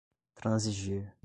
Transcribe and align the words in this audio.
transigir 0.35 1.13